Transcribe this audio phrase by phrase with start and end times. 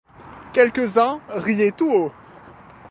[0.53, 2.11] Quelques-uns riaient tout haut.